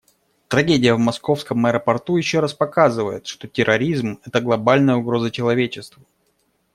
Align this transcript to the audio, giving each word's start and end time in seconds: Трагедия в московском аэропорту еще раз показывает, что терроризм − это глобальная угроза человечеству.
Трагедия 0.47 0.95
в 0.95 0.97
московском 0.99 1.63
аэропорту 1.67 2.17
еще 2.17 2.39
раз 2.39 2.55
показывает, 2.55 3.27
что 3.27 3.47
терроризм 3.47 4.13
− 4.13 4.17
это 4.25 4.41
глобальная 4.41 4.95
угроза 4.95 5.29
человечеству. 5.29 6.01